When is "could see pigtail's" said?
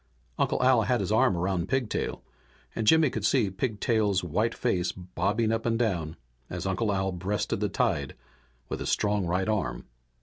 3.11-4.23